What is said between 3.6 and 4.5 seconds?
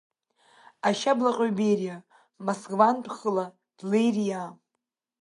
длериа!